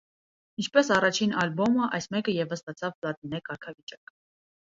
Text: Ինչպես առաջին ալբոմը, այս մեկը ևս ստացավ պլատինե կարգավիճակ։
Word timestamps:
Ինչպես 0.61 0.87
առաջին 0.95 1.35
ալբոմը, 1.41 1.89
այս 1.99 2.07
մեկը 2.15 2.35
ևս 2.39 2.57
ստացավ 2.59 2.97
պլատինե 2.99 3.43
կարգավիճակ։ 3.53 4.17